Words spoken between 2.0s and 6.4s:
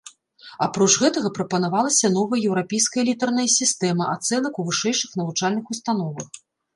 новая еўрапейская літарная сістэма ацэнак у вышэйшых навучальных установах.